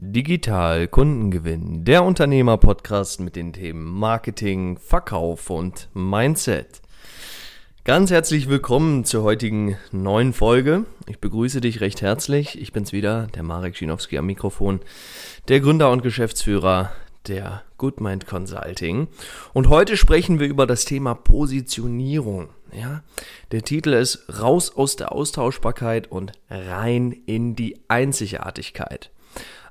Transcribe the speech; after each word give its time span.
Digital 0.00 0.86
Kundengewinn, 0.86 1.84
der 1.84 2.04
Unternehmer-Podcast 2.04 3.18
mit 3.18 3.34
den 3.34 3.52
Themen 3.52 3.84
Marketing, 3.84 4.78
Verkauf 4.78 5.50
und 5.50 5.88
Mindset. 5.92 6.82
Ganz 7.82 8.12
herzlich 8.12 8.48
willkommen 8.48 9.04
zur 9.04 9.24
heutigen 9.24 9.76
neuen 9.90 10.32
Folge. 10.34 10.84
Ich 11.08 11.18
begrüße 11.18 11.60
dich 11.60 11.80
recht 11.80 12.00
herzlich. 12.00 12.60
Ich 12.60 12.72
bin's 12.72 12.92
wieder, 12.92 13.26
der 13.34 13.42
Marek 13.42 13.76
Schinowski 13.76 14.18
am 14.18 14.26
Mikrofon, 14.26 14.78
der 15.48 15.58
Gründer 15.58 15.90
und 15.90 16.04
Geschäftsführer 16.04 16.92
der 17.26 17.64
Goodmind 17.76 18.28
Consulting. 18.28 19.08
Und 19.52 19.68
heute 19.68 19.96
sprechen 19.96 20.38
wir 20.38 20.46
über 20.46 20.68
das 20.68 20.84
Thema 20.84 21.14
Positionierung. 21.14 22.50
Ja, 22.72 23.02
der 23.50 23.62
Titel 23.62 23.94
ist 23.94 24.26
Raus 24.40 24.76
aus 24.76 24.94
der 24.94 25.10
Austauschbarkeit 25.10 26.08
und 26.08 26.30
rein 26.48 27.10
in 27.26 27.56
die 27.56 27.80
Einzigartigkeit. 27.88 29.10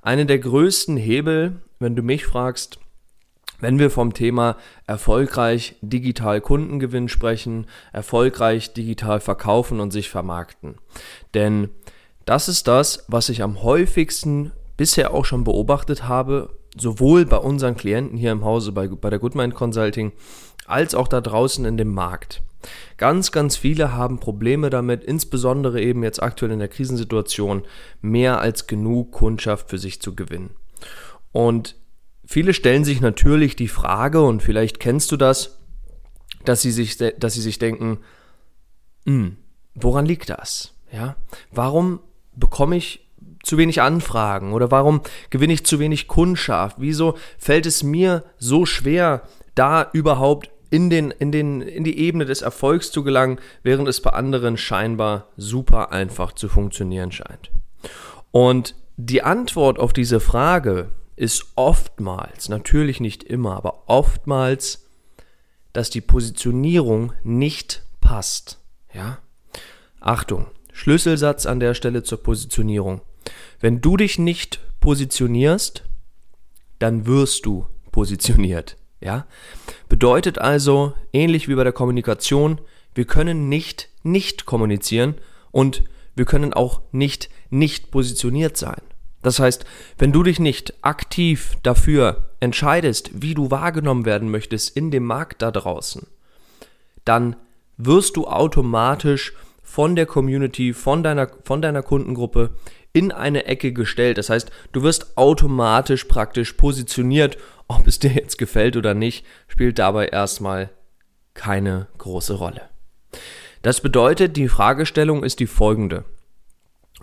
Eine 0.08 0.26
der 0.26 0.40
größten 0.40 0.96
Hebel, 0.96 1.58
wenn 1.80 1.98
du 1.98 2.02
mich 2.02 2.26
fragst, 2.26 2.80
wenn 3.60 3.78
wir 3.78 3.92
vom 3.92 4.14
Thema 4.14 4.56
erfolgreich 4.86 5.76
digital 5.82 6.40
Kundengewinn 6.40 7.10
sprechen, 7.10 7.66
erfolgreich 7.92 8.72
digital 8.72 9.20
verkaufen 9.20 9.82
und 9.82 9.92
sich 9.92 10.10
vermarkten. 10.10 10.76
Denn 11.34 11.72
das 12.24 12.48
ist 12.48 12.70
das, 12.70 13.04
was 13.10 13.28
ich 13.28 13.44
am 13.44 13.64
häufigsten 13.64 14.54
bisher 14.78 15.14
auch 15.14 15.26
schon 15.26 15.44
beobachtet 15.44 16.08
habe, 16.08 16.58
sowohl 16.78 17.26
bei 17.26 17.40
unseren 17.40 17.76
Klienten 17.76 18.18
hier 18.18 18.32
im 18.32 18.46
Hause 18.46 18.72
bei, 18.72 18.88
bei 18.88 19.10
der 19.10 19.20
Goodmind 19.20 19.56
Consulting, 19.56 20.14
als 20.68 20.96
auch 20.96 21.10
da 21.10 21.20
draußen 21.20 21.66
in 21.66 21.76
dem 21.76 21.94
Markt. 21.94 22.42
Ganz, 22.98 23.32
ganz 23.32 23.58
viele 23.58 23.94
haben 23.94 24.20
Probleme 24.20 24.70
damit, 24.70 25.04
insbesondere 25.04 25.82
eben 25.82 26.04
jetzt 26.04 26.22
aktuell 26.22 26.52
in 26.52 26.60
der 26.60 26.68
Krisensituation, 26.68 27.64
mehr 28.02 28.40
als 28.40 28.68
genug 28.68 29.12
Kundschaft 29.12 29.70
für 29.70 29.78
sich 29.78 30.02
zu 30.02 30.16
gewinnen. 30.16 30.52
Und 31.32 31.76
viele 32.26 32.54
stellen 32.54 32.84
sich 32.84 33.02
natürlich 33.02 33.56
die 33.56 33.68
Frage, 33.68 34.22
und 34.22 34.42
vielleicht 34.42 34.80
kennst 34.80 35.12
du 35.12 35.18
das, 35.18 35.60
dass 36.46 36.62
sie 36.62 36.72
sich, 36.72 36.98
dass 36.98 37.34
sie 37.34 37.42
sich 37.42 37.60
denken, 37.60 38.00
hm, 39.06 39.38
woran 39.76 40.06
liegt 40.06 40.30
das? 40.30 40.74
Ja, 40.92 41.16
warum 41.52 42.00
bekomme 42.36 42.78
ich 42.78 43.08
zu 43.44 43.58
wenig 43.58 43.82
Anfragen 43.82 44.54
oder 44.54 44.72
warum 44.72 45.02
gewinne 45.30 45.54
ich 45.54 45.66
zu 45.66 45.80
wenig 45.80 46.08
Kundschaft? 46.08 46.78
Wieso 46.80 47.18
fällt 47.38 47.66
es 47.66 47.84
mir 47.84 48.24
so 48.38 48.66
schwer, 48.66 49.24
da 49.56 49.90
überhaupt 49.94 50.50
in, 50.70 50.90
den, 50.90 51.12
in, 51.12 51.32
den, 51.32 51.62
in 51.62 51.84
die 51.84 52.00
Ebene 52.00 52.26
des 52.26 52.42
Erfolgs 52.42 52.92
zu 52.92 53.04
gelangen, 53.04 53.40
während 53.64 53.88
es 53.88 54.02
bei 54.02 54.12
anderen 54.12 54.58
scheinbar 54.58 55.30
super 55.38 55.92
einfach 55.92 56.34
zu 56.34 56.50
funktionieren 56.50 57.12
scheint. 57.12 57.52
Und 58.32 58.76
die 58.98 59.24
Antwort 59.24 59.80
auf 59.80 59.94
diese 59.94 60.20
Frage 60.20 60.90
ist 61.16 61.46
oftmals, 61.56 62.50
natürlich 62.50 63.00
nicht 63.00 63.24
immer, 63.24 63.56
aber 63.56 63.84
oftmals, 63.88 64.88
dass 65.74 65.90
die 65.90 66.02
Positionierung 66.02 67.14
nicht 67.24 67.84
passt. 68.02 68.60
Ja? 68.94 69.20
Achtung, 70.00 70.48
Schlüsselsatz 70.74 71.46
an 71.46 71.60
der 71.60 71.74
Stelle 71.74 72.04
zur 72.04 72.22
Positionierung. 72.22 73.02
Wenn 73.60 73.82
du 73.82 73.98
dich 73.98 74.20
nicht 74.20 74.60
positionierst, 74.80 75.84
dann 76.80 77.06
wirst 77.06 77.46
du 77.46 77.66
positioniert. 77.92 78.78
Ja? 79.00 79.26
Bedeutet 79.98 80.38
also, 80.38 80.94
ähnlich 81.12 81.48
wie 81.48 81.56
bei 81.56 81.64
der 81.64 81.74
Kommunikation, 81.74 82.62
wir 82.94 83.06
können 83.06 83.50
nicht 83.50 83.90
nicht 84.04 84.46
kommunizieren 84.46 85.16
und 85.50 85.86
wir 86.16 86.26
können 86.26 86.54
auch 86.54 86.82
nicht 86.92 87.32
nicht 87.50 87.90
positioniert 87.90 88.58
sein. 88.58 88.80
Das 89.24 89.40
heißt, 89.40 89.66
wenn 89.98 90.12
du 90.12 90.22
dich 90.22 90.40
nicht 90.40 90.76
aktiv 90.84 91.58
dafür 91.64 92.30
entscheidest, 92.40 93.10
wie 93.24 93.34
du 93.34 93.50
wahrgenommen 93.50 94.06
werden 94.06 94.30
möchtest 94.30 94.78
in 94.78 94.92
dem 94.92 95.04
Markt 95.04 95.42
da 95.42 95.50
draußen, 95.50 96.06
dann 97.04 97.36
wirst 97.78 98.18
du 98.18 98.28
automatisch 98.28 99.34
von 99.64 99.96
der 99.96 100.06
Community, 100.06 100.74
von 100.74 101.02
deiner, 101.02 101.28
von 101.44 101.64
deiner 101.64 101.82
Kundengruppe 101.82 102.52
in 102.94 103.12
eine 103.12 103.46
Ecke 103.46 103.74
gestellt. 103.74 104.20
Das 104.20 104.30
heißt, 104.30 104.52
du 104.74 104.84
wirst 104.84 105.18
automatisch 105.18 106.04
praktisch 106.04 106.54
positioniert 106.54 107.38
ob 107.68 107.88
es 107.88 108.00
dir 108.00 108.12
jetzt 108.12 108.38
gefällt 108.38 108.78
oder 108.78 108.94
nicht, 108.94 109.26
spielt 109.48 109.80
dabei 109.80 110.08
erstmal 110.08 110.70
keine 111.34 111.88
große 111.98 112.34
Rolle. 112.34 112.62
Das 113.62 113.82
bedeutet, 113.82 114.38
die 114.38 114.48
Fragestellung 114.48 115.24
ist 115.24 115.40
die 115.40 115.48
folgende. 115.48 116.06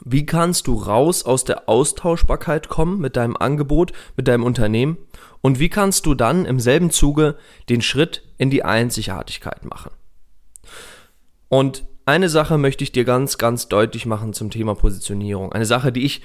Wie 0.05 0.27
kannst 0.27 0.67
du 0.67 0.75
raus 0.75 1.25
aus 1.25 1.45
der 1.45 1.69
Austauschbarkeit 1.69 2.69
kommen 2.69 3.01
mit 3.01 3.17
deinem 3.17 3.37
Angebot, 3.37 3.93
mit 4.17 4.27
deinem 4.27 4.43
Unternehmen? 4.43 4.99
Und 5.41 5.59
wie 5.59 5.69
kannst 5.69 6.07
du 6.07 6.15
dann 6.15 6.47
im 6.47 6.59
selben 6.59 6.91
Zuge 6.91 7.37
den 7.69 7.81
Schritt 7.81 8.23
in 8.39 8.51
die 8.51 8.65
Einzigartigkeit 8.65 9.65
machen? 9.65 9.93
Und 11.49 11.85
eine 12.07 12.29
Sache 12.29 12.59
möchte 12.59 12.83
ich 12.83 12.93
dir 12.93 13.05
ganz, 13.05 13.39
ganz 13.39 13.69
deutlich 13.69 14.05
machen 14.05 14.33
zum 14.33 14.51
Thema 14.51 14.75
Positionierung. 14.75 15.53
Eine 15.53 15.67
Sache, 15.67 15.93
die 15.93 16.05
ich 16.05 16.23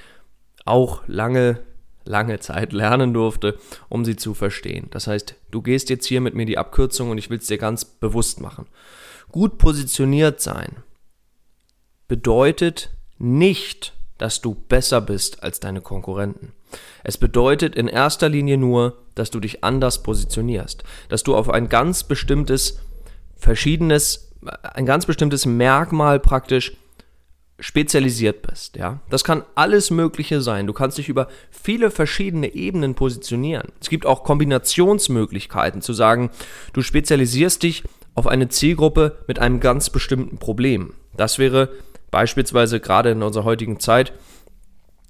auch 0.66 1.04
lange 1.08 1.60
lange 2.10 2.40
Zeit 2.40 2.74
lernen 2.74 3.14
durfte, 3.14 3.58
um 3.88 4.04
sie 4.04 4.16
zu 4.16 4.34
verstehen. 4.34 4.88
Das 4.90 5.08
heißt, 5.08 5.36
du 5.52 5.62
gehst 5.62 5.90
jetzt 5.90 6.08
hier 6.08 6.20
mit 6.20 6.34
mir 6.34 6.46
die 6.46 6.58
Abkürzung 6.58 7.12
und 7.12 7.18
ich 7.18 7.30
will 7.30 7.38
es 7.38 7.48
dir 7.48 7.60
ganz 7.60 7.86
bewusst 7.86 8.42
machen. 8.42 8.66
Gut 9.32 9.60
positioniert 9.60 10.42
sein 10.42 10.78
bedeutet 12.08 12.90
nicht, 13.20 13.94
dass 14.18 14.42
du 14.42 14.56
besser 14.56 15.00
bist 15.00 15.44
als 15.44 15.60
deine 15.60 15.82
Konkurrenten. 15.82 16.54
Es 17.04 17.18
bedeutet 17.18 17.76
in 17.76 17.88
erster 17.88 18.28
Linie 18.28 18.58
nur, 18.58 18.98
dass 19.14 19.30
du 19.30 19.40
dich 19.40 19.64
anders 19.64 20.02
positionierst, 20.02 20.84
dass 21.10 21.24
du 21.24 21.36
auf 21.36 21.50
ein 21.50 21.70
ganz 21.70 22.04
bestimmtes, 22.04 22.80
verschiedenes, 23.36 24.32
ein 24.64 24.88
ganz 24.88 25.06
bestimmtes 25.06 25.46
Merkmal 25.46 26.20
praktisch 26.20 26.76
spezialisiert 27.60 28.42
bist, 28.42 28.76
ja. 28.76 29.00
Das 29.10 29.24
kann 29.24 29.44
alles 29.56 29.92
Mögliche 29.92 30.42
sein. 30.42 30.68
Du 30.68 30.74
kannst 30.74 30.98
dich 30.98 31.10
über 31.10 31.28
viele 31.52 31.92
verschiedene 31.92 32.54
Ebenen 32.54 32.96
positionieren. 32.96 33.70
Es 33.82 33.90
gibt 33.90 34.06
auch 34.06 34.24
Kombinationsmöglichkeiten 34.24 35.82
zu 35.82 35.94
sagen, 35.94 36.32
du 36.74 36.82
spezialisierst 36.82 37.64
dich 37.64 37.84
auf 38.16 38.28
eine 38.28 38.50
Zielgruppe 38.50 39.20
mit 39.28 39.40
einem 39.40 39.60
ganz 39.60 39.90
bestimmten 39.90 40.38
Problem. 40.38 40.94
Das 41.16 41.40
wäre 41.40 41.70
beispielsweise 42.12 42.80
gerade 42.80 43.12
in 43.12 43.24
unserer 43.24 43.44
heutigen 43.44 43.80
Zeit 43.80 44.14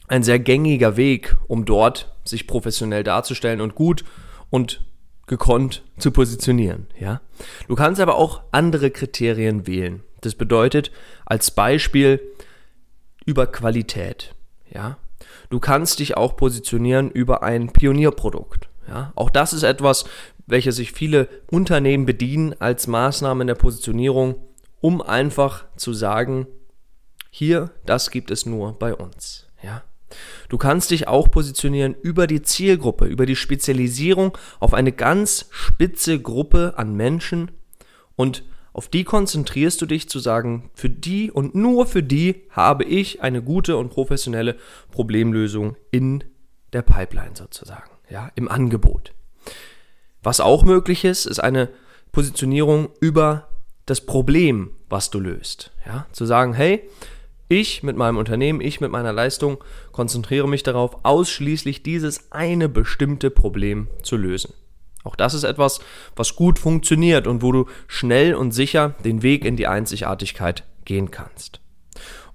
ein 0.08 0.24
sehr 0.24 0.40
gängiger 0.40 0.98
Weg, 0.98 1.36
um 1.48 1.66
dort 1.66 2.12
sich 2.26 2.48
professionell 2.48 3.04
darzustellen 3.04 3.62
und 3.62 3.76
gut 3.76 4.04
und 4.50 4.82
gekonnt 5.30 5.84
zu 6.00 6.12
positionieren, 6.12 6.88
ja. 7.00 7.22
Du 7.70 7.76
kannst 7.76 8.02
aber 8.02 8.16
auch 8.16 8.42
andere 8.52 8.90
Kriterien 8.92 9.68
wählen. 9.68 10.04
Das 10.22 10.36
bedeutet 10.36 10.92
als 11.26 11.52
Beispiel 11.52 12.20
über 13.26 13.48
Qualität. 13.48 14.36
Ja? 14.74 14.98
Du 15.50 15.60
kannst 15.60 16.00
dich 16.00 16.18
auch 16.18 16.36
positionieren 16.36 17.12
über 17.12 17.44
ein 17.44 17.72
Pionierprodukt. 17.72 18.68
Ja? 18.88 19.14
Auch 19.16 19.30
das 19.30 19.54
ist 19.54 19.64
etwas, 19.64 20.06
welches 20.48 20.78
sich 20.78 20.92
viele 20.92 21.30
Unternehmen 21.52 22.06
bedienen 22.06 22.56
als 22.60 22.88
Maßnahme 22.88 23.42
in 23.42 23.48
der 23.48 23.56
Positionierung, 23.56 24.36
um 24.82 25.02
einfach 25.02 25.66
zu 25.78 25.94
sagen, 25.94 26.48
hier, 27.30 27.70
das 27.86 28.10
gibt 28.10 28.32
es 28.32 28.48
nur 28.48 28.74
bei 28.80 28.96
uns. 28.96 29.48
Ja? 29.62 29.84
Du 30.50 30.58
kannst 30.58 30.92
dich 30.92 31.08
auch 31.08 31.30
positionieren 31.30 31.96
über 32.02 32.28
die 32.28 32.42
Zielgruppe, 32.42 33.06
über 33.06 33.26
die 33.26 33.36
Spezialisierung 33.36 34.38
auf 34.60 34.74
eine 34.74 34.92
ganz 34.92 35.48
spitze 35.52 36.20
Gruppe 36.20 36.74
an 36.78 36.96
Menschen 36.96 37.52
und 38.16 38.44
auf 38.74 38.88
die 38.88 39.04
konzentrierst 39.04 39.82
du 39.82 39.86
dich 39.86 40.10
zu 40.10 40.20
sagen, 40.20 40.70
für 40.74 40.90
die 40.90 41.32
und 41.32 41.56
nur 41.56 41.86
für 41.86 42.04
die 42.04 42.44
habe 42.52 42.84
ich 42.84 43.22
eine 43.22 43.42
gute 43.42 43.78
und 43.78 43.90
professionelle 43.90 44.58
Problemlösung 44.92 45.76
in 45.92 46.24
der 46.72 46.84
Pipeline 46.84 47.36
sozusagen, 47.36 47.90
ja, 48.10 48.32
im 48.36 48.48
Angebot. 48.48 49.14
Was 50.22 50.40
auch 50.40 50.64
möglich 50.64 51.04
ist, 51.04 51.26
ist 51.26 51.40
eine 51.40 51.70
Positionierung 52.12 52.90
über 53.00 53.50
das 53.86 54.02
Problem, 54.02 54.72
was 54.88 55.10
du 55.10 55.20
löst, 55.20 55.72
ja, 55.86 56.06
zu 56.12 56.26
sagen, 56.26 56.54
hey, 56.54 56.88
ich 57.50 57.84
mit 57.84 57.98
meinem 57.98 58.18
Unternehmen, 58.18 58.62
ich 58.62 58.80
mit 58.80 58.92
meiner 58.92 59.12
Leistung 59.12 59.62
konzentriere 59.92 60.48
mich 60.48 60.64
darauf, 60.64 61.00
ausschließlich 61.04 61.84
dieses 61.84 62.32
eine 62.32 62.70
bestimmte 62.70 63.30
Problem 63.32 63.88
zu 64.04 64.16
lösen. 64.16 64.54
Auch 65.04 65.16
das 65.16 65.34
ist 65.34 65.44
etwas, 65.44 65.80
was 66.16 66.36
gut 66.36 66.60
funktioniert 66.60 67.26
und 67.26 67.42
wo 67.42 67.52
du 67.52 67.66
schnell 67.88 68.36
und 68.36 68.52
sicher 68.52 68.96
den 69.04 69.24
Weg 69.24 69.46
in 69.46 69.56
die 69.56 69.68
Einzigartigkeit 69.68 70.64
gehen 70.86 71.10
kannst. 71.10 71.60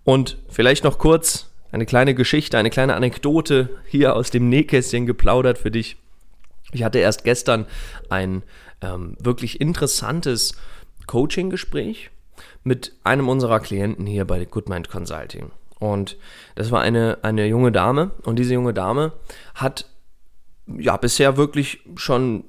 Und 0.03 0.39
vielleicht 0.49 0.85
noch 0.85 0.99
kurz 0.99 1.51
eine 1.71 1.87
kleine 1.87 2.15
Geschichte, 2.15 2.59
eine 2.59 2.71
kleine 2.71 2.95
Anekdote 2.95 3.71
hier 3.87 4.17
aus 4.17 4.31
dem 4.31 4.49
Nähkästchen 4.49 5.07
geplaudert 5.07 5.59
für 5.59 5.71
dich. 5.71 5.97
Ich 6.73 6.83
hatte 6.83 6.99
erst 6.99 7.25
gestern 7.25 7.67
ein 8.09 8.43
ähm, 8.81 9.17
wirklich 9.21 9.61
interessantes 9.61 10.57
Coaching-Gespräch 11.07 12.11
mit 12.65 12.93
einem 13.05 13.29
unserer 13.29 13.61
Klienten 13.61 14.07
hier 14.07 14.25
bei 14.25 14.45
Goodmind 14.45 14.89
Consulting. 14.89 15.51
Und 15.79 16.17
das 16.55 16.71
war 16.71 16.81
eine, 16.81 17.19
eine 17.23 17.47
junge 17.47 17.71
Dame. 17.71 18.13
Und 18.25 18.39
diese 18.39 18.55
junge 18.55 18.75
Dame 18.75 19.13
hat 19.55 19.87
ja 20.67 20.97
bisher 20.97 21.37
wirklich 21.37 21.81
schon 21.97 22.45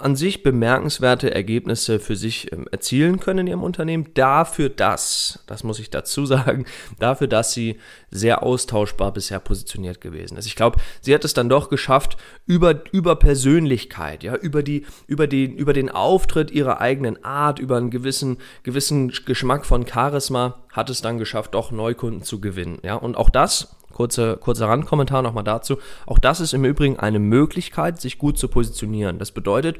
an 0.00 0.16
sich 0.16 0.42
bemerkenswerte 0.42 1.32
Ergebnisse 1.32 2.00
für 2.00 2.16
sich 2.16 2.52
ähm, 2.52 2.66
erzielen 2.70 3.20
können 3.20 3.40
in 3.40 3.46
ihrem 3.48 3.62
Unternehmen. 3.62 4.08
Dafür, 4.14 4.68
dass, 4.68 5.44
das 5.46 5.64
muss 5.64 5.78
ich 5.78 5.90
dazu 5.90 6.26
sagen, 6.30 6.66
dafür, 6.98 7.26
dass 7.26 7.52
sie 7.52 7.78
sehr 8.10 8.42
austauschbar 8.42 9.12
bisher 9.12 9.40
positioniert 9.40 10.00
gewesen 10.00 10.36
ist. 10.36 10.46
Ich 10.46 10.56
glaube, 10.56 10.80
sie 11.00 11.14
hat 11.14 11.24
es 11.24 11.34
dann 11.34 11.48
doch 11.48 11.68
geschafft, 11.68 12.16
über, 12.46 12.82
über 12.92 13.16
Persönlichkeit, 13.16 14.22
ja, 14.22 14.34
über, 14.36 14.62
die, 14.62 14.86
über, 15.06 15.26
die, 15.26 15.44
über 15.44 15.72
den 15.72 15.90
Auftritt 15.90 16.50
ihrer 16.50 16.80
eigenen 16.80 17.24
Art, 17.24 17.58
über 17.58 17.76
einen 17.76 17.90
gewissen, 17.90 18.38
gewissen 18.62 19.12
Geschmack 19.26 19.66
von 19.66 19.86
Charisma, 19.86 20.64
hat 20.72 20.90
es 20.90 21.02
dann 21.02 21.18
geschafft, 21.18 21.54
doch 21.54 21.70
Neukunden 21.70 22.22
zu 22.22 22.40
gewinnen. 22.40 22.78
Ja, 22.82 22.94
und 22.94 23.16
auch 23.16 23.30
das 23.30 23.76
Kurze, 23.92 24.36
kurzer 24.36 24.68
Randkommentar 24.68 25.22
nochmal 25.22 25.44
dazu. 25.44 25.78
Auch 26.06 26.18
das 26.18 26.40
ist 26.40 26.54
im 26.54 26.64
Übrigen 26.64 26.98
eine 26.98 27.18
Möglichkeit, 27.18 28.00
sich 28.00 28.18
gut 28.18 28.38
zu 28.38 28.48
positionieren. 28.48 29.18
Das 29.18 29.32
bedeutet, 29.32 29.78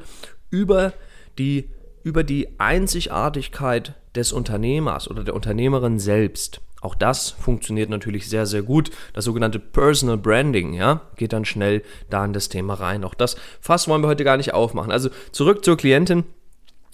über 0.49 0.93
die, 1.37 1.69
über 2.03 2.23
die 2.23 2.59
Einzigartigkeit 2.59 3.95
des 4.15 4.33
Unternehmers 4.33 5.09
oder 5.09 5.23
der 5.23 5.35
Unternehmerin 5.35 5.99
selbst. 5.99 6.61
Auch 6.81 6.95
das 6.95 7.29
funktioniert 7.29 7.89
natürlich 7.89 8.27
sehr, 8.27 8.47
sehr 8.47 8.63
gut. 8.63 8.89
Das 9.13 9.25
sogenannte 9.25 9.59
Personal 9.59 10.17
Branding, 10.17 10.73
ja, 10.73 11.01
geht 11.15 11.31
dann 11.31 11.45
schnell 11.45 11.83
da 12.09 12.25
in 12.25 12.33
das 12.33 12.49
Thema 12.49 12.73
rein. 12.73 13.03
Auch 13.03 13.13
das 13.13 13.35
Fass 13.61 13.87
wollen 13.87 14.01
wir 14.01 14.07
heute 14.07 14.23
gar 14.23 14.37
nicht 14.37 14.53
aufmachen. 14.53 14.91
Also 14.91 15.09
zurück 15.31 15.63
zur 15.63 15.77
Klientin 15.77 16.25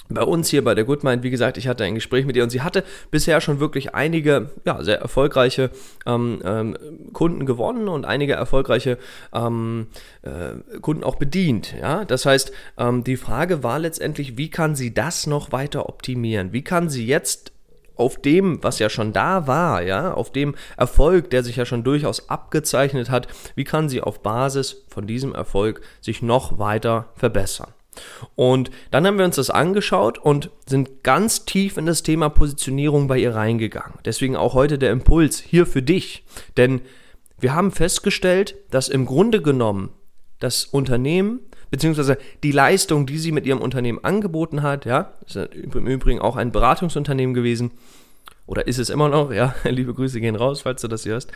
bei 0.09 0.23
uns 0.23 0.49
hier 0.49 0.63
bei 0.63 0.75
der 0.75 0.85
Goodmind, 0.85 1.23
wie 1.23 1.29
gesagt, 1.29 1.57
ich 1.57 1.67
hatte 1.67 1.83
ein 1.83 1.95
Gespräch 1.95 2.25
mit 2.25 2.35
ihr 2.35 2.43
und 2.43 2.49
sie 2.49 2.61
hatte 2.61 2.83
bisher 3.11 3.41
schon 3.41 3.59
wirklich 3.59 3.93
einige 3.93 4.51
ja, 4.65 4.81
sehr 4.83 4.99
erfolgreiche 4.99 5.69
ähm, 6.05 6.41
ähm, 6.43 6.77
Kunden 7.13 7.45
gewonnen 7.45 7.87
und 7.87 8.05
einige 8.05 8.33
erfolgreiche 8.33 8.97
ähm, 9.33 9.87
äh, 10.21 10.79
Kunden 10.79 11.03
auch 11.03 11.15
bedient. 11.15 11.75
Ja? 11.79 12.05
Das 12.05 12.25
heißt, 12.25 12.51
ähm, 12.77 13.03
die 13.03 13.17
Frage 13.17 13.63
war 13.63 13.79
letztendlich, 13.79 14.37
wie 14.37 14.49
kann 14.49 14.75
sie 14.75 14.93
das 14.93 15.27
noch 15.27 15.51
weiter 15.51 15.89
optimieren? 15.89 16.53
Wie 16.53 16.63
kann 16.63 16.89
sie 16.89 17.05
jetzt 17.05 17.51
auf 17.95 18.21
dem, 18.21 18.63
was 18.63 18.79
ja 18.79 18.89
schon 18.89 19.11
da 19.11 19.47
war, 19.47 19.81
ja, 19.81 20.13
auf 20.13 20.31
dem 20.31 20.55
Erfolg, 20.77 21.31
der 21.31 21.43
sich 21.43 21.55
ja 21.55 21.65
schon 21.65 21.83
durchaus 21.83 22.29
abgezeichnet 22.29 23.09
hat, 23.09 23.27
wie 23.55 23.63
kann 23.63 23.89
sie 23.89 24.01
auf 24.01 24.21
Basis 24.21 24.85
von 24.87 25.07
diesem 25.07 25.33
Erfolg 25.33 25.81
sich 25.99 26.21
noch 26.21 26.59
weiter 26.59 27.09
verbessern? 27.15 27.73
Und 28.35 28.71
dann 28.91 29.05
haben 29.05 29.17
wir 29.17 29.25
uns 29.25 29.35
das 29.35 29.49
angeschaut 29.49 30.17
und 30.17 30.49
sind 30.65 31.03
ganz 31.03 31.45
tief 31.45 31.77
in 31.77 31.85
das 31.85 32.03
Thema 32.03 32.29
Positionierung 32.29 33.07
bei 33.07 33.17
ihr 33.17 33.35
reingegangen. 33.35 33.99
Deswegen 34.05 34.35
auch 34.35 34.53
heute 34.53 34.77
der 34.77 34.91
Impuls 34.91 35.39
hier 35.39 35.65
für 35.65 35.81
dich. 35.81 36.23
Denn 36.57 36.81
wir 37.39 37.53
haben 37.53 37.71
festgestellt, 37.71 38.55
dass 38.71 38.89
im 38.89 39.05
Grunde 39.05 39.41
genommen 39.41 39.91
das 40.39 40.65
Unternehmen 40.65 41.39
beziehungsweise 41.69 42.17
die 42.43 42.51
Leistung, 42.51 43.05
die 43.05 43.17
sie 43.17 43.31
mit 43.31 43.45
ihrem 43.45 43.61
Unternehmen 43.61 44.03
angeboten 44.03 44.61
hat, 44.61 44.85
ja, 44.85 45.13
ist 45.25 45.35
im 45.35 45.87
Übrigen 45.87 46.19
auch 46.19 46.35
ein 46.35 46.51
Beratungsunternehmen 46.51 47.33
gewesen, 47.33 47.71
oder 48.45 48.65
ist 48.67 48.79
es 48.79 48.89
immer 48.89 49.09
noch, 49.09 49.31
ja, 49.31 49.53
liebe 49.63 49.93
Grüße 49.93 50.19
gehen 50.21 50.35
raus, 50.35 50.61
falls 50.61 50.81
du 50.81 50.87
das 50.87 51.05
hörst. 51.05 51.31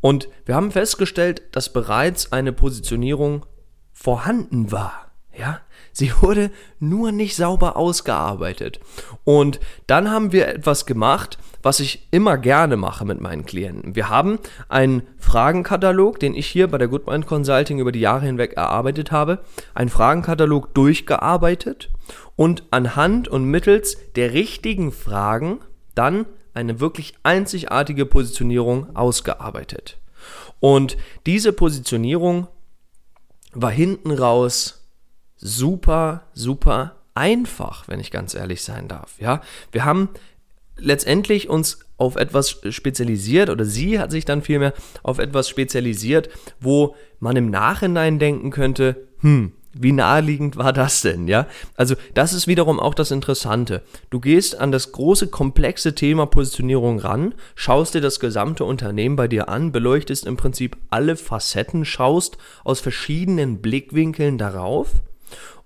Und 0.00 0.28
wir 0.44 0.54
haben 0.54 0.70
festgestellt, 0.70 1.42
dass 1.52 1.72
bereits 1.72 2.32
eine 2.32 2.52
Positionierung 2.52 3.46
vorhanden 3.92 4.70
war, 4.70 5.10
ja, 5.36 5.60
Sie 5.92 6.12
wurde 6.20 6.50
nur 6.78 7.12
nicht 7.12 7.36
sauber 7.36 7.76
ausgearbeitet. 7.76 8.80
Und 9.24 9.60
dann 9.86 10.10
haben 10.10 10.32
wir 10.32 10.48
etwas 10.48 10.86
gemacht, 10.86 11.38
was 11.62 11.80
ich 11.80 12.06
immer 12.10 12.38
gerne 12.38 12.76
mache 12.76 13.04
mit 13.04 13.20
meinen 13.20 13.44
Klienten. 13.44 13.96
Wir 13.96 14.08
haben 14.08 14.38
einen 14.68 15.02
Fragenkatalog, 15.18 16.20
den 16.20 16.34
ich 16.34 16.46
hier 16.46 16.68
bei 16.68 16.78
der 16.78 16.88
Goodmind 16.88 17.26
Consulting 17.26 17.78
über 17.78 17.92
die 17.92 18.00
Jahre 18.00 18.26
hinweg 18.26 18.52
erarbeitet 18.52 19.10
habe, 19.10 19.40
einen 19.74 19.90
Fragenkatalog 19.90 20.74
durchgearbeitet 20.74 21.90
und 22.36 22.64
anhand 22.70 23.26
und 23.26 23.44
mittels 23.44 23.96
der 24.14 24.32
richtigen 24.32 24.92
Fragen 24.92 25.60
dann 25.94 26.26
eine 26.54 26.78
wirklich 26.78 27.14
einzigartige 27.22 28.06
Positionierung 28.06 28.94
ausgearbeitet. 28.94 29.98
Und 30.60 30.96
diese 31.26 31.52
Positionierung 31.52 32.48
war 33.52 33.70
hinten 33.70 34.12
raus 34.12 34.85
super, 35.36 36.24
super 36.32 36.96
einfach, 37.14 37.88
wenn 37.88 38.00
ich 38.00 38.10
ganz 38.10 38.34
ehrlich 38.34 38.62
sein 38.62 38.88
darf. 38.88 39.14
Ja, 39.20 39.40
wir 39.72 39.84
haben 39.84 40.10
letztendlich 40.78 41.48
uns 41.48 41.80
auf 41.96 42.16
etwas 42.16 42.60
spezialisiert 42.68 43.48
oder 43.48 43.64
sie 43.64 43.98
hat 43.98 44.10
sich 44.10 44.24
dann 44.26 44.42
vielmehr 44.42 44.74
auf 45.02 45.18
etwas 45.18 45.48
spezialisiert, 45.48 46.28
wo 46.60 46.94
man 47.18 47.36
im 47.36 47.48
Nachhinein 47.50 48.18
denken 48.18 48.50
könnte, 48.50 49.06
hm, 49.20 49.52
wie 49.78 49.92
naheliegend 49.92 50.56
war 50.56 50.72
das 50.72 51.02
denn, 51.02 51.28
ja? 51.28 51.46
Also, 51.74 51.96
das 52.14 52.32
ist 52.32 52.46
wiederum 52.46 52.80
auch 52.80 52.94
das 52.94 53.10
Interessante. 53.10 53.82
Du 54.08 54.20
gehst 54.20 54.58
an 54.58 54.72
das 54.72 54.92
große, 54.92 55.28
komplexe 55.28 55.94
Thema 55.94 56.26
Positionierung 56.26 56.98
ran, 56.98 57.34
schaust 57.54 57.94
dir 57.94 58.00
das 58.00 58.20
gesamte 58.20 58.64
Unternehmen 58.64 59.16
bei 59.16 59.28
dir 59.28 59.48
an, 59.48 59.72
beleuchtest 59.72 60.26
im 60.26 60.36
Prinzip 60.36 60.76
alle 60.88 61.16
Facetten, 61.16 61.84
schaust 61.84 62.38
aus 62.64 62.80
verschiedenen 62.80 63.60
Blickwinkeln 63.60 64.38
darauf 64.38 64.92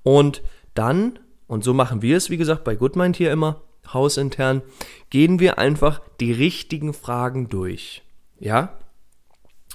und 0.02 0.42
dann, 0.74 1.18
und 1.46 1.64
so 1.64 1.74
machen 1.74 2.02
wir 2.02 2.16
es, 2.16 2.30
wie 2.30 2.36
gesagt, 2.36 2.64
bei 2.64 2.74
Goodmind 2.74 3.16
hier 3.16 3.32
immer, 3.32 3.62
hausintern, 3.92 4.62
gehen 5.10 5.40
wir 5.40 5.58
einfach 5.58 6.00
die 6.20 6.32
richtigen 6.32 6.94
Fragen 6.94 7.48
durch. 7.48 8.02
Ja? 8.38 8.78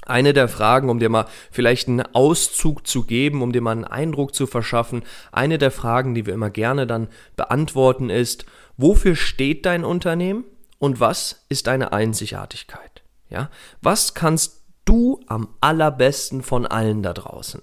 Eine 0.05 0.33
der 0.33 0.47
Fragen, 0.47 0.89
um 0.89 0.99
dir 0.99 1.09
mal 1.09 1.25
vielleicht 1.51 1.87
einen 1.87 2.01
Auszug 2.13 2.85
zu 2.85 3.03
geben, 3.03 3.41
um 3.41 3.51
dir 3.51 3.61
mal 3.61 3.71
einen 3.71 3.85
Eindruck 3.85 4.35
zu 4.35 4.45
verschaffen, 4.45 5.03
eine 5.31 5.57
der 5.57 5.71
Fragen, 5.71 6.13
die 6.13 6.25
wir 6.25 6.33
immer 6.33 6.49
gerne 6.49 6.85
dann 6.85 7.07
beantworten, 7.35 8.09
ist, 8.09 8.45
wofür 8.77 9.15
steht 9.15 9.65
dein 9.65 9.83
Unternehmen 9.83 10.45
und 10.77 10.99
was 10.99 11.45
ist 11.49 11.67
deine 11.67 11.91
Einzigartigkeit? 11.91 13.03
Ja? 13.29 13.49
Was 13.81 14.13
kannst 14.13 14.63
du 14.85 15.19
am 15.27 15.49
allerbesten 15.59 16.43
von 16.43 16.67
allen 16.67 17.01
da 17.01 17.13
draußen? 17.13 17.61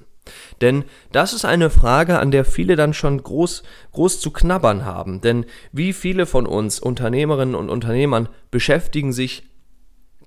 Denn 0.61 0.85
das 1.11 1.33
ist 1.33 1.45
eine 1.45 1.71
Frage, 1.71 2.19
an 2.19 2.31
der 2.31 2.45
viele 2.45 2.77
dann 2.77 2.95
schon 2.95 3.23
groß, 3.23 3.63
groß 3.93 4.21
zu 4.21 4.31
knabbern 4.31 4.85
haben. 4.85 5.21
Denn 5.21 5.47
wie 5.73 5.93
viele 5.93 6.27
von 6.27 6.47
uns 6.47 6.81
Unternehmerinnen 6.81 7.55
und 7.55 7.71
Unternehmern 7.71 8.29
beschäftigen 8.51 9.13
sich 9.13 9.45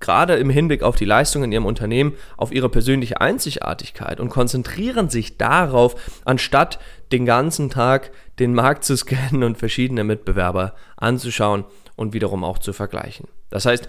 gerade 0.00 0.34
im 0.36 0.50
Hinblick 0.50 0.82
auf 0.82 0.96
die 0.96 1.04
Leistung 1.04 1.42
in 1.42 1.52
ihrem 1.52 1.66
Unternehmen 1.66 2.14
auf 2.36 2.52
ihre 2.52 2.68
persönliche 2.68 3.20
Einzigartigkeit 3.20 4.20
und 4.20 4.28
konzentrieren 4.28 5.08
sich 5.08 5.38
darauf, 5.38 6.20
anstatt 6.24 6.78
den 7.12 7.24
ganzen 7.24 7.70
Tag 7.70 8.10
den 8.38 8.54
Markt 8.54 8.84
zu 8.84 8.96
scannen 8.96 9.42
und 9.42 9.58
verschiedene 9.58 10.04
Mitbewerber 10.04 10.74
anzuschauen 10.96 11.64
und 11.94 12.12
wiederum 12.12 12.44
auch 12.44 12.58
zu 12.58 12.72
vergleichen. 12.72 13.28
Das 13.50 13.64
heißt, 13.64 13.88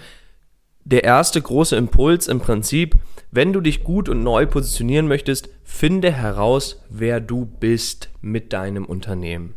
der 0.90 1.04
erste 1.04 1.42
große 1.42 1.76
Impuls 1.76 2.30
im 2.30 2.40
Prinzip, 2.40 2.96
wenn 3.30 3.52
du 3.52 3.60
dich 3.60 3.84
gut 3.84 4.08
und 4.08 4.24
neu 4.24 4.46
positionieren 4.46 5.08
möchtest, 5.08 5.50
finde 5.66 6.12
heraus, 6.14 6.82
wer 6.90 7.20
du 7.20 7.46
bist 7.46 8.10
mit 8.22 8.54
deinem 8.54 8.86
Unternehmen. 8.86 9.56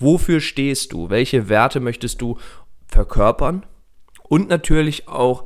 Wofür 0.00 0.40
stehst 0.40 0.92
du? 0.92 1.10
Welche 1.10 1.48
Werte 1.48 1.78
möchtest 1.78 2.20
du 2.20 2.38
verkörpern? 2.88 3.64
Und 4.24 4.48
natürlich 4.48 5.06
auch, 5.06 5.44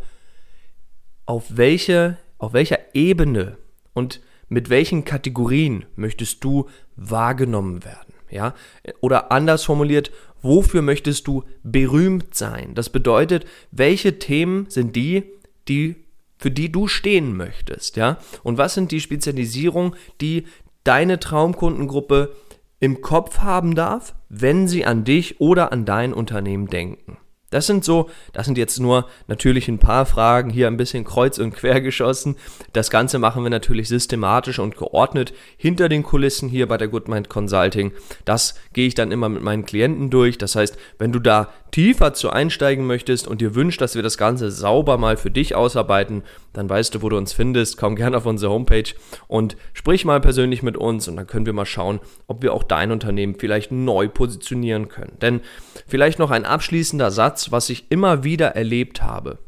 auf, 1.27 1.45
welche, 1.51 2.17
auf 2.39 2.55
welcher 2.55 2.79
Ebene 2.95 3.59
und 3.93 4.23
mit 4.49 4.71
welchen 4.71 5.05
Kategorien 5.05 5.85
möchtest 5.95 6.43
du 6.43 6.71
wahrgenommen 6.97 7.85
werden? 7.85 8.15
Ja? 8.31 8.55
Oder 9.01 9.31
anders 9.31 9.65
formuliert, 9.65 10.11
wofür 10.43 10.83
möchtest 10.83 11.27
du 11.27 11.45
berühmt 11.63 12.35
sein? 12.35 12.75
Das 12.75 12.91
bedeutet, 12.91 13.47
welche 13.71 14.19
Themen 14.19 14.67
sind 14.69 14.97
die, 14.97 15.25
die 15.69 15.97
für 16.39 16.51
die 16.51 16.71
du 16.71 16.87
stehen 16.87 17.37
möchtest, 17.37 17.97
ja? 17.97 18.19
Und 18.45 18.59
was 18.59 18.75
sind 18.75 18.93
die 18.93 19.01
Spezialisierungen, 19.01 19.95
die 20.21 20.45
deine 20.85 21.19
Traumkundengruppe 21.19 22.35
im 22.81 23.01
Kopf 23.01 23.39
haben 23.39 23.75
darf, 23.75 24.15
wenn 24.29 24.69
sie 24.69 24.85
an 24.85 25.05
dich 25.05 25.41
oder 25.41 25.73
an 25.73 25.85
dein 25.85 26.15
Unternehmen 26.15 26.69
denken? 26.69 27.19
Das 27.51 27.67
sind 27.67 27.83
so, 27.83 28.11
das 28.35 28.45
sind 28.45 28.59
jetzt 28.59 28.79
nur 28.79 29.09
natürlich 29.27 29.69
ein 29.69 29.79
paar 29.79 30.05
Fragen, 30.05 30.51
hier 30.51 30.67
ein 30.67 30.77
bisschen 30.77 31.05
kreuz 31.05 31.39
und 31.39 31.55
quer 31.55 31.81
geschossen. 31.81 32.37
Das 32.75 32.91
Ganze 32.91 33.19
machen 33.19 33.43
wir 33.43 33.51
natürlich 33.51 33.89
systematisch 33.89 34.59
und 34.59 34.77
geordnet 34.77 35.33
hinter 35.57 35.89
den 35.89 36.03
Kulissen 36.03 36.51
hier 36.51 36.69
bei 36.69 36.77
der 36.77 36.89
Goodmind 36.89 37.31
Consulting. 37.31 37.93
Das 38.27 38.55
gehe 38.75 38.87
ich 38.87 38.95
dann 38.95 39.13
immer 39.13 39.31
mit 39.31 39.43
meinen 39.43 39.65
Klienten 39.65 40.11
durch. 40.11 40.37
Das 40.37 40.57
heißt, 40.57 40.77
wenn 40.99 41.13
du 41.13 41.21
da 41.21 41.49
tiefer 41.71 42.13
zu 42.13 42.31
einsteigen 42.31 42.87
möchtest 42.87 43.27
und 43.27 43.41
dir 43.41 43.55
wünschst, 43.55 43.81
dass 43.81 43.95
wir 43.95 44.03
das 44.03 44.19
Ganze 44.19 44.51
sauber 44.51 44.99
mal 44.99 45.17
für 45.17 45.31
dich 45.31 45.55
ausarbeiten, 45.55 46.25
dann 46.59 46.69
weißt 46.69 46.95
du, 46.95 47.03
wo 47.03 47.09
du 47.09 47.17
uns 47.17 47.33
findest. 47.33 47.77
Komm 47.77 47.97
gerne 47.97 48.17
auf 48.17 48.27
unsere 48.27 48.53
Homepage 48.53 48.93
und 49.29 49.57
sprich 49.73 50.05
mal 50.05 50.21
persönlich 50.21 50.63
mit 50.63 50.77
uns 50.77 51.07
und 51.07 51.17
dann 51.17 51.27
können 51.27 51.47
wir 51.47 51.53
mal 51.53 51.65
schauen, 51.65 52.01
ob 52.27 52.43
wir 52.43 52.53
auch 52.53 52.65
dein 52.65 52.91
Unternehmen 52.91 53.37
vielleicht 53.39 53.71
neu 53.71 54.09
positionieren 54.09 54.89
können. 54.89 55.17
Denn 55.23 55.41
vielleicht 55.87 56.19
noch 56.19 56.31
ein 56.31 56.45
abschließender 56.45 57.11
Satz, 57.11 57.53
was 57.53 57.71
ich 57.71 57.91
immer 57.91 58.25
wieder 58.25 58.49
erlebt 58.57 59.03
habe. 59.03 59.39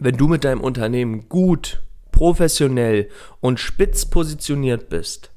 wenn 0.00 0.16
du 0.16 0.28
mit 0.28 0.44
deinem 0.44 0.60
Unternehmen 0.60 1.28
gut, 1.28 1.82
professionell 2.12 3.08
und 3.40 3.58
spitz 3.58 4.06
positioniert 4.06 4.88
bist, 4.88 5.32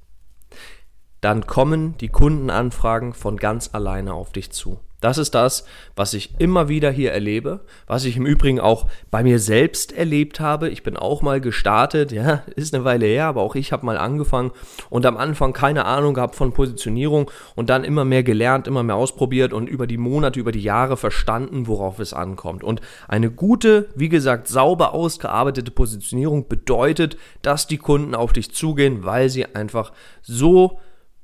dann 1.22 1.48
kommen 1.48 1.98
die 2.00 2.10
Kundenanfragen 2.10 3.14
von 3.14 3.38
ganz 3.38 3.70
alleine 3.74 4.14
auf 4.14 4.32
dich 4.32 4.52
zu. 4.52 4.80
Das 5.02 5.18
ist 5.18 5.36
das, 5.36 5.66
was 5.96 6.14
ich 6.14 6.36
immer 6.38 6.70
wieder 6.70 6.92
hier 6.92 7.12
erlebe, 7.12 7.62
was 7.88 8.06
ich 8.06 8.16
im 8.16 8.28
Übrigen 8.28 8.60
auch 8.60 8.88
bei 9.10 9.24
mir 9.24 9.40
selbst 9.40 9.92
erlebt 9.92 10.40
habe. 10.40 10.70
Ich 10.70 10.84
bin 10.84 10.96
auch 10.96 11.24
mal 11.24 11.42
gestartet, 11.42 12.12
ja, 12.12 12.44
ist 12.56 12.74
eine 12.74 12.86
Weile 12.86 13.08
her, 13.08 13.26
aber 13.26 13.42
auch 13.42 13.56
ich 13.56 13.74
habe 13.74 13.86
mal 13.86 13.98
angefangen 13.98 14.52
und 14.90 15.06
am 15.06 15.18
Anfang 15.18 15.54
keine 15.54 15.86
Ahnung 15.86 16.14
gehabt 16.14 16.36
von 16.36 16.54
Positionierung 16.54 17.32
und 17.56 17.70
dann 17.70 17.84
immer 17.84 18.06
mehr 18.06 18.24
gelernt, 18.24 18.68
immer 18.68 18.84
mehr 18.84 18.96
ausprobiert 18.96 19.54
und 19.54 19.68
über 19.68 19.88
die 19.88 19.98
Monate, 19.98 20.40
über 20.40 20.52
die 20.52 20.62
Jahre 20.62 20.98
verstanden, 20.98 21.68
worauf 21.68 22.00
es 22.00 22.14
ankommt. 22.14 22.64
Und 22.64 22.80
eine 23.08 23.32
gute, 23.32 23.90
wie 23.96 24.10
gesagt, 24.10 24.48
sauber 24.48 24.94
ausgearbeitete 24.94 25.72
Positionierung 25.72 26.48
bedeutet, 26.48 27.18
dass 27.42 27.66
die 27.66 27.80
Kunden 27.80 28.14
auf 28.14 28.34
dich 28.34 28.54
zugehen, 28.54 29.04
weil 29.04 29.30
sie 29.30 29.56
einfach 29.56 29.94
so 30.22 30.80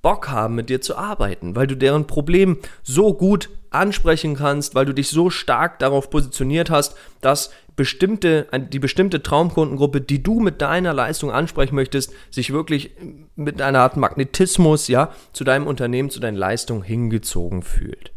Bock 0.08 0.30
haben, 0.30 0.56
mit 0.56 0.70
dir 0.70 0.80
zu 0.80 0.96
arbeiten, 0.96 1.58
weil 1.58 1.68
du 1.68 1.76
deren 1.76 2.08
Problem 2.08 2.60
so 2.82 3.14
gut 3.14 3.50
ansprechen 3.72 4.38
kannst, 4.38 4.74
weil 4.74 4.86
du 4.86 4.94
dich 4.94 5.10
so 5.10 5.30
stark 5.30 5.80
darauf 5.80 6.10
positioniert 6.10 6.70
hast, 6.70 6.96
dass 7.20 7.52
bestimmte, 7.76 8.48
die 8.72 8.80
bestimmte 8.80 9.22
Traumkundengruppe, 9.22 10.00
die 10.00 10.24
du 10.24 10.40
mit 10.40 10.62
deiner 10.62 10.94
Leistung 10.94 11.30
ansprechen 11.30 11.76
möchtest, 11.76 12.14
sich 12.32 12.54
wirklich 12.54 12.92
mit 13.36 13.62
einer 13.62 13.80
Art 13.80 13.98
Magnetismus, 13.98 14.88
ja, 14.88 15.12
zu 15.34 15.44
deinem 15.44 15.68
Unternehmen, 15.68 16.10
zu 16.10 16.22
deinen 16.22 16.38
Leistungen 16.38 16.84
hingezogen 16.84 17.62
fühlt. 17.62 18.14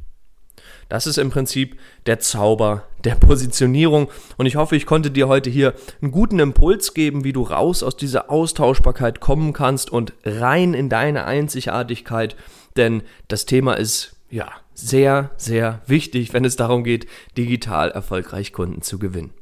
Das 0.91 1.07
ist 1.07 1.19
im 1.19 1.31
Prinzip 1.31 1.79
der 2.07 2.19
Zauber 2.19 2.83
der 3.05 3.15
Positionierung. 3.15 4.11
Und 4.37 4.47
ich 4.47 4.57
hoffe, 4.57 4.77
ich 4.77 4.87
konnte 4.87 5.11
dir 5.11 5.29
heute 5.29 5.49
hier 5.49 5.73
einen 6.03 6.11
guten 6.11 6.41
Impuls 6.41 6.93
geben, 6.93 7.25
wie 7.25 7.33
du 7.33 7.43
raus 7.43 7.83
aus 7.83 7.97
dieser 7.97 8.29
Austauschbarkeit 8.29 9.21
kommen 9.21 9.55
kannst 9.55 9.91
und 9.91 10.13
rein 10.25 10.75
in 10.75 10.89
deine 10.89 11.25
Einzigartigkeit. 11.25 12.37
Denn 12.77 13.03
das 13.29 13.47
Thema 13.47 13.75
ist, 13.75 14.17
ja, 14.31 14.49
sehr, 14.75 15.31
sehr 15.37 15.81
wichtig, 15.87 16.33
wenn 16.33 16.45
es 16.45 16.57
darum 16.57 16.83
geht, 16.83 17.07
digital 17.39 17.91
erfolgreich 17.91 18.53
Kunden 18.53 18.83
zu 18.83 18.99
gewinnen. 18.99 19.33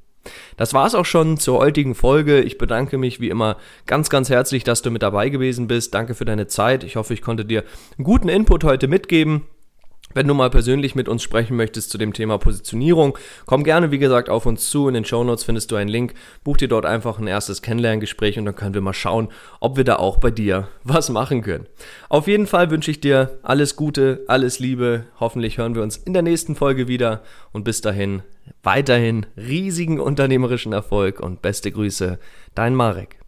Das 0.59 0.75
war 0.75 0.87
es 0.87 0.95
auch 0.95 1.07
schon 1.07 1.39
zur 1.39 1.59
heutigen 1.61 1.95
Folge. 1.95 2.41
Ich 2.43 2.59
bedanke 2.59 2.99
mich 2.99 3.21
wie 3.21 3.31
immer 3.31 3.57
ganz, 3.87 4.11
ganz 4.11 4.29
herzlich, 4.29 4.65
dass 4.65 4.83
du 4.83 4.91
mit 4.91 5.03
dabei 5.03 5.31
gewesen 5.31 5.67
bist. 5.67 5.95
Danke 5.95 6.15
für 6.15 6.27
deine 6.27 6.47
Zeit. 6.47 6.85
Ich 6.85 6.97
hoffe, 6.97 7.15
ich 7.15 7.23
konnte 7.23 7.47
dir 7.47 7.65
einen 7.97 8.05
guten 8.05 8.29
Input 8.29 8.65
heute 8.65 8.89
mitgeben. 8.89 9.47
Wenn 10.15 10.27
du 10.27 10.35
mal 10.35 10.51
persönlich 10.51 10.95
mit 10.95 11.09
uns 11.09 11.23
sprechen 11.23 11.57
möchtest 11.57 11.91
zu 11.91 11.99
dem 11.99 12.13
Thema 12.13 12.39
Positionierung, 12.39 13.19
komm 13.47 13.63
gerne, 13.63 13.91
wie 13.91 13.99
gesagt, 13.99 14.31
auf 14.31 14.47
uns 14.47 14.71
zu. 14.71 14.89
In 14.89 14.95
den 14.95 15.05
Show 15.05 15.23
Notes 15.23 15.45
findest 15.45 15.71
du 15.71 15.77
einen 15.77 15.91
Link. 15.91 16.15
Buch 16.45 16.57
dir 16.57 16.69
dort 16.69 16.87
einfach 16.87 17.19
ein 17.19 17.27
erstes 17.27 17.61
Kennenlerngespräch 17.61 18.39
und 18.39 18.47
dann 18.47 18.57
können 18.57 18.75
wir 18.75 18.81
mal 18.81 18.95
schauen, 18.95 19.29
ob 19.61 19.77
wir 19.77 19.85
da 19.85 19.97
auch 19.97 20.17
bei 20.19 20.31
dir 20.31 20.69
was 20.83 21.11
machen 21.11 21.43
können. 21.43 21.67
Auf 22.09 22.27
jeden 22.27 22.47
Fall 22.47 22.71
wünsche 22.71 22.91
ich 22.91 23.01
dir 23.01 23.39
alles 23.43 23.77
Gute, 23.77 24.25
alles 24.29 24.59
Liebe. 24.59 25.05
Hoffentlich 25.21 25.59
hören 25.59 25.75
wir 25.75 25.83
uns 25.83 25.97
in 25.97 26.15
der 26.15 26.23
nächsten 26.23 26.57
Folge 26.57 26.89
wieder 26.89 27.23
und 27.53 27.65
bis 27.65 27.81
dahin 27.81 28.23
weiterhin 28.63 29.27
riesigen 29.37 30.01
unternehmerischen 30.01 30.73
Erfolg 30.73 31.21
und 31.21 31.43
beste 31.43 31.71
Grüße, 31.71 32.19
dein 32.55 32.75
Marek. 32.75 33.19